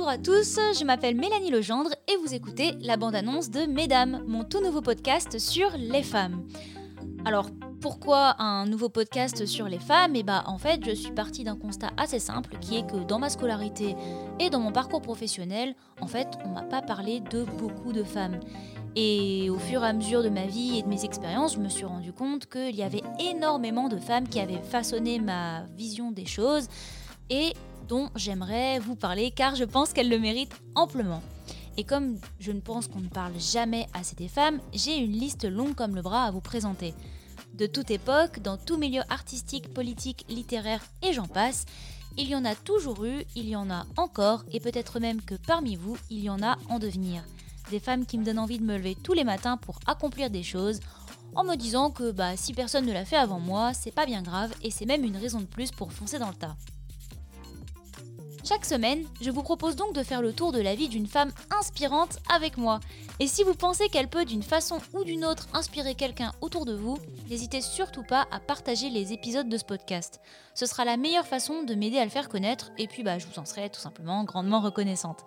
Bonjour 0.00 0.12
à 0.12 0.16
tous, 0.16 0.58
je 0.78 0.82
m'appelle 0.86 1.14
Mélanie 1.14 1.50
Legendre 1.50 1.90
et 2.08 2.16
vous 2.16 2.32
écoutez 2.32 2.72
la 2.80 2.96
bande-annonce 2.96 3.50
de 3.50 3.66
Mesdames, 3.66 4.24
mon 4.26 4.44
tout 4.44 4.62
nouveau 4.62 4.80
podcast 4.80 5.38
sur 5.38 5.72
les 5.76 6.02
femmes. 6.02 6.48
Alors, 7.26 7.50
pourquoi 7.82 8.40
un 8.40 8.64
nouveau 8.64 8.88
podcast 8.88 9.44
sur 9.44 9.68
les 9.68 9.78
femmes? 9.78 10.16
Et 10.16 10.22
bah 10.22 10.44
en 10.46 10.56
fait, 10.56 10.80
je 10.86 10.92
suis 10.92 11.12
partie 11.12 11.44
d'un 11.44 11.54
constat 11.54 11.90
assez 11.98 12.18
simple 12.18 12.56
qui 12.62 12.78
est 12.78 12.90
que 12.90 12.96
dans 13.04 13.18
ma 13.18 13.28
scolarité 13.28 13.94
et 14.38 14.48
dans 14.48 14.60
mon 14.60 14.72
parcours 14.72 15.02
professionnel, 15.02 15.74
en 16.00 16.06
fait, 16.06 16.28
on 16.46 16.48
m'a 16.48 16.62
pas 16.62 16.80
parlé 16.80 17.20
de 17.20 17.44
beaucoup 17.58 17.92
de 17.92 18.02
femmes. 18.02 18.40
Et 18.96 19.50
au 19.50 19.58
fur 19.58 19.84
et 19.84 19.86
à 19.86 19.92
mesure 19.92 20.22
de 20.22 20.30
ma 20.30 20.46
vie 20.46 20.78
et 20.78 20.82
de 20.82 20.88
mes 20.88 21.04
expériences, 21.04 21.56
je 21.56 21.60
me 21.60 21.68
suis 21.68 21.84
rendu 21.84 22.14
compte 22.14 22.46
qu'il 22.46 22.74
y 22.74 22.82
avait 22.82 23.02
énormément 23.18 23.90
de 23.90 23.98
femmes 23.98 24.26
qui 24.26 24.40
avaient 24.40 24.62
façonné 24.62 25.18
ma 25.18 25.64
vision 25.76 26.10
des 26.10 26.24
choses 26.24 26.68
et 27.28 27.52
j'aimerais 28.14 28.78
vous 28.78 28.94
parler 28.94 29.30
car 29.30 29.54
je 29.56 29.64
pense 29.64 29.92
qu'elles 29.92 30.08
le 30.08 30.18
méritent 30.18 30.60
amplement. 30.74 31.22
Et 31.76 31.84
comme 31.84 32.18
je 32.38 32.52
ne 32.52 32.60
pense 32.60 32.88
qu'on 32.88 33.00
ne 33.00 33.08
parle 33.08 33.38
jamais 33.38 33.88
assez 33.94 34.16
des 34.16 34.28
femmes, 34.28 34.60
j'ai 34.72 34.96
une 34.96 35.12
liste 35.12 35.44
longue 35.44 35.74
comme 35.74 35.94
le 35.94 36.02
bras 36.02 36.24
à 36.24 36.30
vous 36.30 36.40
présenter. 36.40 36.94
De 37.54 37.66
toute 37.66 37.90
époque, 37.90 38.40
dans 38.40 38.56
tout 38.56 38.76
milieu 38.76 39.02
artistique, 39.08 39.72
politique, 39.72 40.24
littéraire 40.28 40.82
et 41.02 41.12
j'en 41.12 41.26
passe, 41.26 41.64
il 42.16 42.28
y 42.28 42.34
en 42.34 42.44
a 42.44 42.54
toujours 42.54 43.04
eu, 43.04 43.24
il 43.36 43.48
y 43.48 43.56
en 43.56 43.70
a 43.70 43.86
encore, 43.96 44.44
et 44.50 44.60
peut-être 44.60 45.00
même 45.00 45.22
que 45.22 45.34
parmi 45.34 45.76
vous, 45.76 45.96
il 46.10 46.20
y 46.20 46.30
en 46.30 46.42
a 46.42 46.58
en 46.68 46.78
devenir. 46.78 47.22
Des 47.70 47.80
femmes 47.80 48.04
qui 48.04 48.18
me 48.18 48.24
donnent 48.24 48.40
envie 48.40 48.58
de 48.58 48.64
me 48.64 48.76
lever 48.76 48.96
tous 48.96 49.12
les 49.12 49.24
matins 49.24 49.56
pour 49.56 49.78
accomplir 49.86 50.28
des 50.28 50.42
choses, 50.42 50.80
en 51.34 51.44
me 51.44 51.54
disant 51.54 51.90
que 51.90 52.10
bah, 52.10 52.36
si 52.36 52.52
personne 52.52 52.86
ne 52.86 52.92
l'a 52.92 53.04
fait 53.04 53.16
avant 53.16 53.38
moi, 53.38 53.72
c'est 53.74 53.94
pas 53.94 54.06
bien 54.06 54.22
grave 54.22 54.52
et 54.62 54.70
c'est 54.70 54.86
même 54.86 55.04
une 55.04 55.16
raison 55.16 55.40
de 55.40 55.46
plus 55.46 55.70
pour 55.70 55.92
foncer 55.92 56.18
dans 56.18 56.28
le 56.28 56.34
tas. 56.34 56.56
Chaque 58.50 58.64
semaine, 58.64 59.06
je 59.20 59.30
vous 59.30 59.44
propose 59.44 59.76
donc 59.76 59.94
de 59.94 60.02
faire 60.02 60.22
le 60.22 60.32
tour 60.32 60.50
de 60.50 60.60
la 60.60 60.74
vie 60.74 60.88
d'une 60.88 61.06
femme 61.06 61.30
inspirante 61.56 62.18
avec 62.34 62.56
moi. 62.56 62.80
Et 63.20 63.28
si 63.28 63.44
vous 63.44 63.54
pensez 63.54 63.88
qu'elle 63.88 64.10
peut 64.10 64.24
d'une 64.24 64.42
façon 64.42 64.80
ou 64.92 65.04
d'une 65.04 65.24
autre 65.24 65.46
inspirer 65.52 65.94
quelqu'un 65.94 66.32
autour 66.40 66.66
de 66.66 66.74
vous, 66.74 66.98
n'hésitez 67.28 67.60
surtout 67.60 68.02
pas 68.02 68.26
à 68.32 68.40
partager 68.40 68.90
les 68.90 69.12
épisodes 69.12 69.48
de 69.48 69.56
ce 69.56 69.64
podcast. 69.64 70.20
Ce 70.56 70.66
sera 70.66 70.84
la 70.84 70.96
meilleure 70.96 71.28
façon 71.28 71.62
de 71.62 71.76
m'aider 71.76 71.98
à 71.98 72.04
le 72.04 72.10
faire 72.10 72.28
connaître 72.28 72.72
et 72.76 72.88
puis 72.88 73.04
bah, 73.04 73.20
je 73.20 73.26
vous 73.28 73.38
en 73.38 73.44
serai 73.44 73.70
tout 73.70 73.78
simplement 73.78 74.24
grandement 74.24 74.58
reconnaissante. 74.58 75.24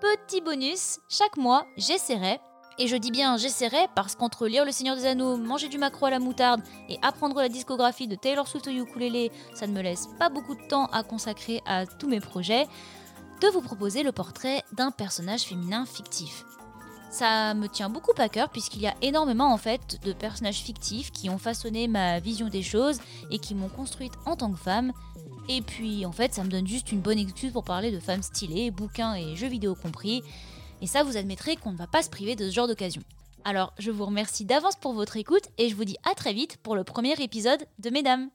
Petit 0.00 0.40
bonus, 0.40 0.98
chaque 1.10 1.36
mois, 1.36 1.66
j'essaierai 1.76 2.40
et 2.80 2.86
je 2.86 2.96
dis 2.96 3.10
bien 3.10 3.36
j'essaierai 3.36 3.86
parce 3.94 4.16
qu'entre 4.16 4.48
lire 4.48 4.64
Le 4.64 4.72
Seigneur 4.72 4.96
des 4.96 5.04
Anneaux, 5.04 5.36
manger 5.36 5.68
du 5.68 5.76
macro 5.76 6.06
à 6.06 6.10
la 6.10 6.18
moutarde 6.18 6.62
et 6.88 6.98
apprendre 7.02 7.36
la 7.36 7.50
discographie 7.50 8.08
de 8.08 8.16
Taylor 8.16 8.48
Swift 8.48 8.66
au 8.66 8.70
ukulélé, 8.70 9.30
ça 9.54 9.66
ne 9.66 9.72
me 9.72 9.82
laisse 9.82 10.08
pas 10.18 10.30
beaucoup 10.30 10.54
de 10.54 10.66
temps 10.66 10.86
à 10.86 11.02
consacrer 11.02 11.60
à 11.66 11.84
tous 11.84 12.08
mes 12.08 12.20
projets, 12.20 12.66
de 13.42 13.48
vous 13.48 13.60
proposer 13.60 14.02
le 14.02 14.12
portrait 14.12 14.62
d'un 14.72 14.90
personnage 14.90 15.42
féminin 15.42 15.84
fictif. 15.84 16.44
Ça 17.10 17.52
me 17.52 17.68
tient 17.68 17.90
beaucoup 17.90 18.12
à 18.16 18.30
cœur 18.30 18.48
puisqu'il 18.48 18.80
y 18.80 18.86
a 18.86 18.94
énormément 19.02 19.52
en 19.52 19.58
fait 19.58 20.00
de 20.02 20.14
personnages 20.14 20.60
fictifs 20.60 21.12
qui 21.12 21.28
ont 21.28 21.38
façonné 21.38 21.86
ma 21.86 22.18
vision 22.18 22.48
des 22.48 22.62
choses 22.62 22.98
et 23.30 23.38
qui 23.38 23.54
m'ont 23.54 23.68
construite 23.68 24.14
en 24.24 24.36
tant 24.36 24.50
que 24.50 24.58
femme. 24.58 24.92
Et 25.50 25.60
puis 25.60 26.06
en 26.06 26.12
fait 26.12 26.32
ça 26.32 26.44
me 26.44 26.48
donne 26.48 26.66
juste 26.66 26.92
une 26.92 27.00
bonne 27.00 27.18
excuse 27.18 27.52
pour 27.52 27.64
parler 27.64 27.90
de 27.90 28.00
femmes 28.00 28.22
stylées, 28.22 28.70
bouquins 28.70 29.14
et 29.16 29.36
jeux 29.36 29.48
vidéo 29.48 29.74
compris. 29.74 30.22
Et 30.82 30.86
ça, 30.86 31.02
vous 31.02 31.16
admettrez 31.16 31.56
qu'on 31.56 31.72
ne 31.72 31.76
va 31.76 31.86
pas 31.86 32.02
se 32.02 32.08
priver 32.08 32.36
de 32.36 32.48
ce 32.48 32.54
genre 32.54 32.66
d'occasion. 32.66 33.02
Alors, 33.44 33.72
je 33.78 33.90
vous 33.90 34.04
remercie 34.04 34.44
d'avance 34.44 34.76
pour 34.76 34.92
votre 34.92 35.16
écoute 35.16 35.48
et 35.58 35.68
je 35.68 35.74
vous 35.74 35.84
dis 35.84 35.96
à 36.10 36.14
très 36.14 36.32
vite 36.32 36.58
pour 36.62 36.74
le 36.74 36.84
premier 36.84 37.14
épisode 37.22 37.60
de 37.78 37.90
Mesdames. 37.90 38.30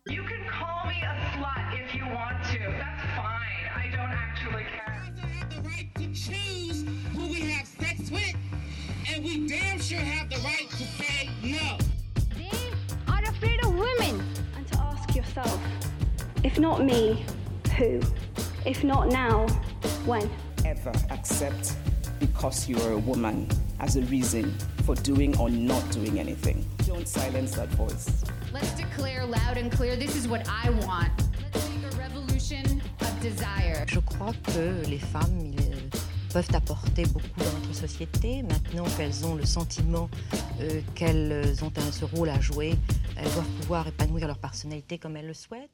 If 16.43 16.59
not 16.59 16.85
me, 16.85 17.25
who? 17.75 17.99
If 18.65 18.83
not 18.83 19.09
now, 19.09 19.47
when? 20.05 20.29
ever 20.65 20.91
accept 21.11 21.75
because 22.25 22.67
you're 22.69 22.91
a 22.93 22.97
woman 22.97 23.47
as 23.79 23.95
a 23.97 24.01
reason 24.03 24.53
for 24.85 24.95
doing 24.95 25.35
or 25.37 25.49
not 25.49 25.83
doing 25.91 26.19
anything. 26.19 26.65
Don't 26.87 27.07
silence 27.07 27.51
that 27.55 27.69
voice. 27.75 28.23
Let's 28.53 28.71
declare 28.75 29.25
loud 29.25 29.57
and 29.57 29.71
clear 29.71 29.95
this 29.95 30.15
is 30.15 30.27
what 30.27 30.41
I 30.47 30.69
want. 30.85 31.11
Let's 31.53 31.69
make 31.69 31.93
a 31.93 31.97
revolution 31.97 32.81
of 33.01 33.19
desire. 33.21 33.85
Je 33.87 33.99
crois 33.99 34.33
que 34.43 34.83
les 34.89 34.99
femmes 34.99 35.51
euh, 35.59 35.97
peuvent 36.33 36.49
apporter 36.53 37.03
beaucoup 37.05 37.39
dans 37.39 37.53
notre 37.59 37.73
société. 37.75 38.43
Maintenant 38.43 38.85
qu'elles 38.97 39.25
ont 39.25 39.35
le 39.35 39.45
sentiment 39.45 40.09
euh, 40.61 40.81
qu'elles 40.95 41.63
ont 41.63 41.71
un- 41.77 41.91
ce 41.91 42.05
rôle 42.05 42.29
à 42.29 42.39
jouer, 42.39 42.75
elles 43.17 43.31
doivent 43.33 43.51
pouvoir 43.61 43.87
épanouir 43.87 44.27
leur 44.27 44.37
personnalité 44.37 44.97
comme 44.97 45.17
elles 45.17 45.27
le 45.27 45.33
souhaitent. 45.33 45.69